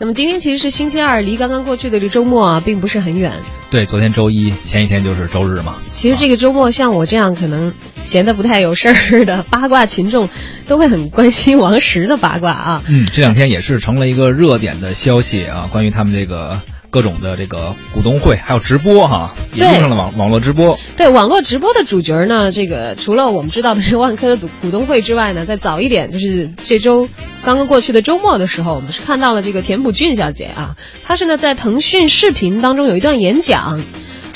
[0.00, 3.40] 那么今天其实是星期二，离刚刚过去的这周末啊，并不是很远。
[3.68, 5.78] 对，昨天周一，前一天就是周日嘛。
[5.90, 10.28] 其实这个周末，像我这样可能闲得不太有事儿的八卦群众，
[10.68, 12.84] 都会很关心王石的八卦啊。
[12.86, 16.62] 嗯，这两天也是成了一个热点的消息啊，关于他们这个。
[16.90, 20.78] 各种的这个股东会，还有直播哈，也用上了网网络直播。
[20.96, 27.08] 对网络直播的主角呢，这个除了我们知道的这个万科的股股东会之外呢，在早一点，就是这周
[27.44, 33.82] 刚刚过去的周末的时候，我们是看到了这个田朴珺小姐啊，她是呢在腾讯视频当中有一段演讲。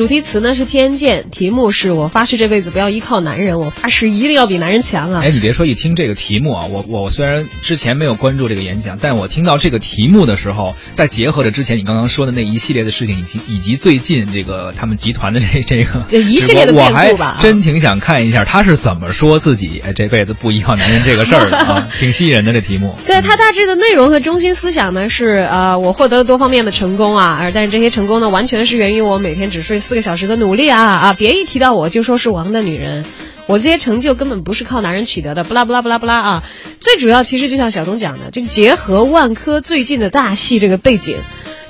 [0.00, 5.20] 主题词呢是偏见，题目是我发誓这辈子不要依靠男人，我发誓一定要比男人强啊！
[5.22, 22.96] 哎，你别说，一听这个题目啊，我我虽然之前没有关注这个演讲，但我听到这个题目的时候，再结合着之前你刚刚说的那一系列的事情，以及以及最近这个他们集团的这 这个这一系列的变故吧，真挺想看一下他是怎么说自己哎这辈子不依靠男人这个事儿的啊， 挺吸引人的这题目。
[23.06, 30.68] 对他大致的内容和中心思想呢是呃，我获得了多方面的成功啊，而但是这些成功呢，完全是源于我每天只睡四个小时的努力。
[30.70, 31.14] 啊啊！
[31.18, 33.04] 别一提到我就说是王的女人，
[33.48, 35.42] 我这些成就根本不是靠男人取得的。
[35.42, 36.44] 不拉不拉不拉不拉啊！
[36.78, 41.16] 最主要其实就像小东讲的，就结合万科最近的大戏这个背景。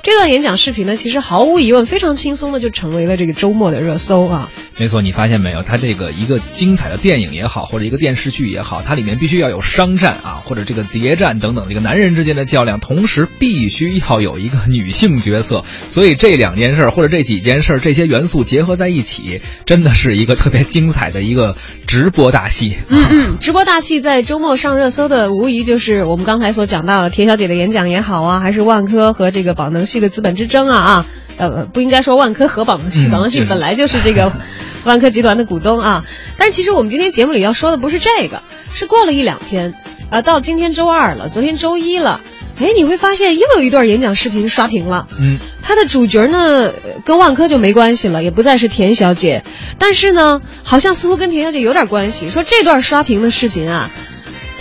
[0.03, 4.51] 这段演讲视频呢，其实毫无疑问非常轻松的就成为了这个周末的热搜啊。
[4.81, 5.61] 没错，你发现没有？
[5.61, 15.63] 它这个一个精彩的电影也好，或者一个电视剧也好，它里面必须要有商战啊，或者这个谍战等等，这个男人之间的较量，同时必须要有一个女性角色。
[15.91, 22.75] 所以这两件事儿或者这几件事儿这些元素结合在一起，真的是一个特别精彩的一个直播大戏。
[22.89, 29.85] 嗯嗯，直播大戏在周末上热搜的，无疑就是我们刚才所讲到的田小姐的演讲也好啊，还是万科和这个宝能。
[29.91, 31.05] 系的资本之争啊啊，
[31.37, 34.31] 呃，不应该说万科和宝能系，宝能系本来就是这个
[34.85, 36.05] 万科集团的股东啊。
[36.37, 38.41] 但其实我们今天节目里要说的不是这个，
[38.73, 39.73] 是过了一两天
[40.09, 42.21] 啊，到今天周二了，昨天周一了，
[42.57, 45.07] 哎，你会发现又有一段演讲视频刷屏了。
[45.19, 46.71] 嗯，它的主角呢
[47.05, 49.43] 跟万科就没关系了，也不再是田小姐，
[49.77, 52.29] 但是呢，好像似乎跟田小姐有点关系。
[52.29, 53.89] 说这段刷屏的视频啊。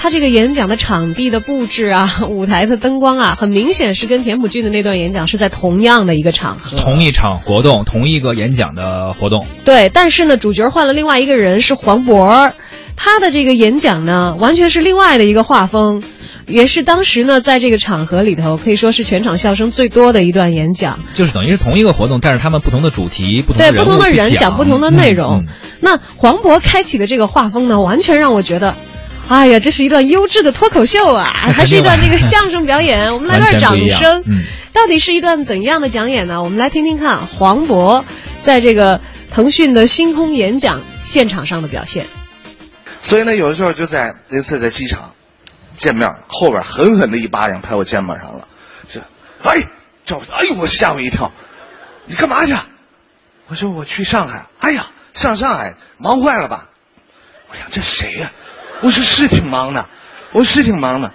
[0.03, 9.47] 他这个演讲的场地的布置啊， 舞台的灯光啊，很明显是跟田朴珺的那段演讲是在同样的一个场合，同一场活动，同一个演讲的活动。
[9.66, 12.53] 对，但是呢，主角换了另外一个人，是黄渤，
[12.97, 16.03] 他的这个演讲呢，完全是另外的一个画风，
[16.47, 20.99] 也是当时呢，在这个场合里头可以说是全场笑声最多的一段演讲。
[21.12, 25.44] 就是等于是同一个活动，但是他们不同的主题，不同对不同的人讲不同的内容。
[25.81, 28.75] 那黄渤开启的这个画风呢，完全让我觉得。
[29.31, 31.25] 哎呀，这是一段优质的脱口秀啊，
[31.55, 33.11] 还是一段那个相声表演？
[33.15, 34.25] 我们来段掌声。
[34.73, 36.43] 到底是一段怎样的讲演呢？
[36.43, 38.03] 我们来听听看黄渤
[38.41, 42.07] 在这个腾讯的星空演讲现场上的表现。
[43.01, 45.15] 所以呢，有的时候就在一次在机场
[45.77, 48.49] 见面，后边狠狠的一巴掌拍我肩膀上了，
[48.93, 49.01] 是，
[49.45, 49.62] 哎，
[50.05, 51.31] 叫，哎呦，我吓我一跳，
[52.07, 52.53] 你干嘛去？
[53.47, 54.47] 我说我去上海。
[54.59, 56.69] 哎呀，上上海忙坏了吧？
[57.49, 58.33] 我想这谁呀？
[58.83, 59.87] 我说是挺忙的，
[60.33, 61.13] 我是挺忙的。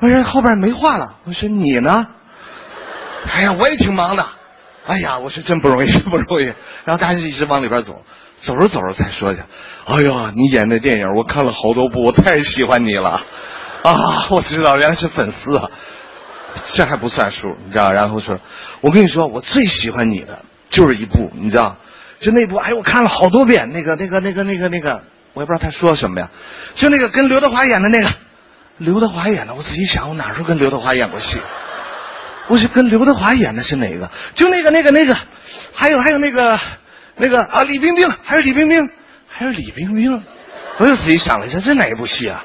[0.00, 1.16] 我说后边没话了。
[1.24, 2.06] 我说你呢？
[3.26, 4.26] 哎呀，我也挺忙的。
[4.86, 6.44] 哎呀，我说真不容易，真不容易。
[6.84, 8.02] 然后大家就一直往里边走，
[8.36, 9.40] 走着走着再说去。
[9.86, 13.20] 哎呀，你演的电影我看了好多部，我太喜欢你了。
[13.82, 15.70] 啊，我知道原来是粉丝啊，
[16.72, 17.92] 这还不算数，你知道？
[17.92, 18.38] 然后说，
[18.80, 21.76] 我跟你说，我最喜欢你的就是一部，你知道？
[22.20, 25.02] 就那部，哎，我看了好多遍，那个、那个、那个、那个、那个。
[25.34, 26.30] 我也不知道他说什么呀，
[26.74, 28.08] 就那个跟刘德华演的那个，
[28.78, 31.40] 刘德华演的，我仔细想，我哪时候跟刘德华演过戏？
[32.48, 34.10] 我是跟刘德华演的是哪个？
[34.34, 35.16] 就那个那个那个，
[35.72, 36.58] 还有还有那个
[37.16, 38.90] 那个啊，李冰冰，还有李冰冰，
[39.28, 40.24] 还有李冰冰，
[40.78, 42.42] 我又仔细想了一下，这哪一部戏啊？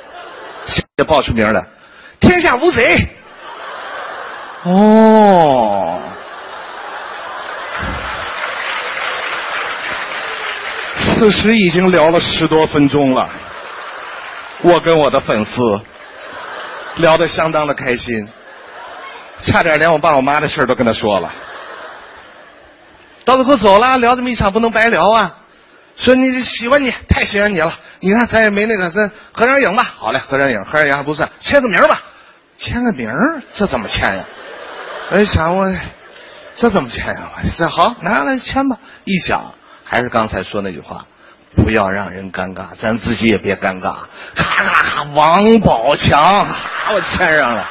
[0.97, 1.61] 这报出名了，
[2.19, 2.97] 《天下无贼》。
[4.69, 6.02] 哦。
[11.23, 13.29] 此时已经聊了十多分钟了，
[14.61, 15.79] 我跟我的粉丝
[16.97, 18.27] 聊得相当的开心，
[19.41, 21.33] 差点连我爸我妈的事都跟他说了。
[23.23, 25.37] 到最后走了，聊这么一场不能白聊啊！
[25.95, 27.73] 说你喜欢你，太喜欢你了。
[28.01, 29.93] 你看咱也没那个，咱合张影吧。
[29.95, 32.01] 好嘞，合张影，合张影还不算，签个名吧。
[32.57, 33.09] 签个名
[33.53, 34.25] 这怎么签呀？
[35.13, 35.73] 我想我
[36.53, 37.31] 这怎么签呀？
[37.57, 38.77] 这好，拿来签吧。
[39.05, 39.53] 一想。
[39.85, 41.05] 还是刚才说那句话，
[41.55, 43.95] 不要让人尴尬，咱自己也别尴尬。
[44.35, 46.47] 咔咔咔，王宝强，
[46.93, 47.67] 我签上了，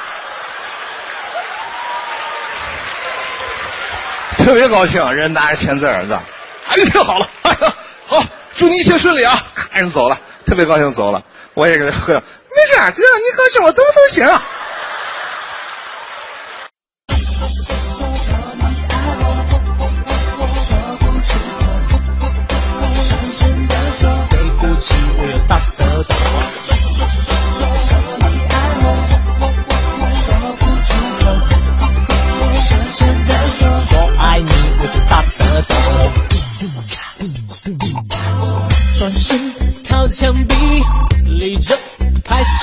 [4.37, 6.13] 特别高兴，人拿着签字儿子？
[6.67, 7.73] 哎呀，太好了，哎呀，
[8.07, 8.23] 好，
[8.55, 9.37] 祝你一切顺利啊！
[9.53, 11.21] 咔，人走了，特别高兴走了，
[11.53, 14.25] 我也给他喝，没事，只要你高兴，我都都行。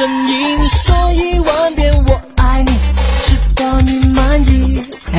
[0.00, 0.66] 声音，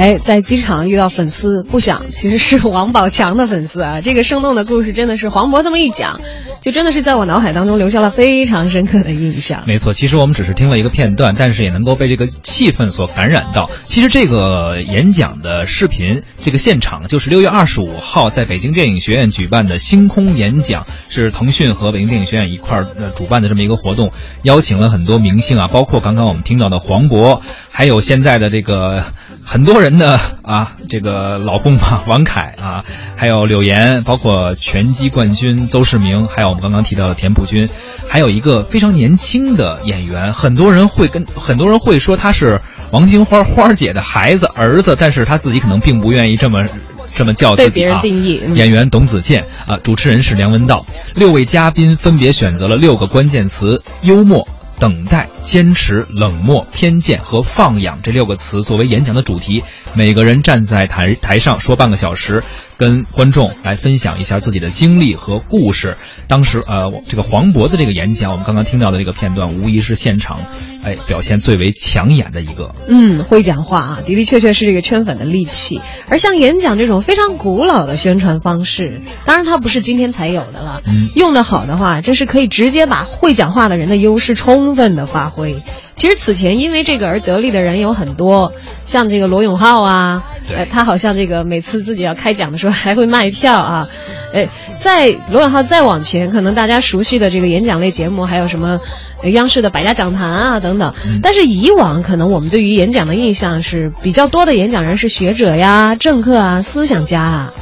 [0.01, 4.01] 哎，在机场遇到粉丝不想，其实是王宝强的粉丝啊。
[4.01, 6.19] 这个生动的故事真的是黄渤这么一讲，
[6.59, 9.63] 就真的是在我脑海当中留下了非常深刻的印象。
[9.67, 13.69] 没错，其实我们只是听了一个片段，但是也能够被这个气氛所感染到。
[13.83, 24.11] 其实这个演讲的视频，这个现场就是六月二十五号在北京电影学院举办的星空演讲，是腾讯和北京电影学院一块儿呃主办的这么一个活动，
[24.41, 29.05] 邀请了很多明星啊，包括刚刚我们听到的黄渤，还有现在的这个
[29.51, 32.85] 很多人的啊这个老公嘛王凯啊，
[33.17, 37.67] 还有柳岩，包括拳击冠军邹市明，还有我们刚刚提到的田朴珺，
[38.07, 42.61] 还有一个非常年轻的演员，很多人会跟很多人会说他是
[42.93, 46.65] 王金花花姐的孩子儿子，但是他自己可能并不愿意这么。
[47.13, 54.47] 这么叫自己、啊、被别人定义嗯演员董子健啊，主持人是梁文道，六位嘉宾分别选择了六个关键词：幽默、
[54.81, 59.63] 等待、坚持、冷漠、偏见和放养这六个词作为演讲的主题。
[59.93, 62.43] 每个人站在台台上说半个小时，
[62.81, 65.97] 跟观众来分享一下自己的经历和故事。
[66.27, 70.39] 当时呃，这个黄渤的这个演讲，我们刚刚听到的这个片段，无疑是现场
[70.83, 72.73] 哎表现最为抢眼的一个。
[72.87, 75.79] 嗯，会讲话啊，的的确确是这个圈粉的利器。
[76.09, 80.81] 而像演讲这种非常古老的宣传方式，当然它不是今天才有的了。
[80.87, 85.61] 嗯用得好的话，这是可以直接把会讲话的人的优势充分的发挥。
[85.95, 88.53] 其实此前因为这个而得利的人有很多，
[88.85, 93.87] 像这个罗永浩啊，对呃，他好像这个每次自己要开讲的时候还会卖票啊。
[94.33, 94.47] 呃，
[94.79, 98.79] 在罗永浩再往前，可能大家熟悉的这个演讲类节目还有什么，
[99.23, 100.93] 呃央视的百家讲坛啊等等。
[101.05, 107.53] 嗯但是以往可能我们对于演讲的印象是比较多的演讲人是学者呀、政客啊、思想家啊，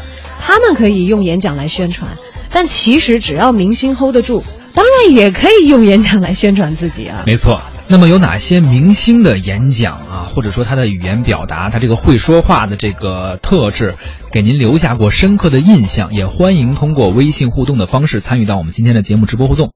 [0.42, 2.12] 他们可以用演讲来宣传。
[2.52, 4.44] 但其实只要明星 hold 得住，
[4.74, 7.24] 当然也可以用演讲来宣传自己啊。
[7.26, 7.62] 没错。
[7.92, 13.96] 那么有哪些明星的演讲啊，或者说他的语言表达，他这个会说话的这个特质，
[14.32, 16.14] 给您留下过深刻的印象？
[16.14, 19.68] 也欢迎通过微信互动的方式参与到我们今天的节目直播互动。